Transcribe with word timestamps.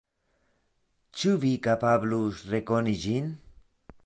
Ĉu 1.19 1.35
Vi 1.43 1.51
kapablus 1.69 2.43
rekoni 2.55 2.97
ĝin? 3.05 3.33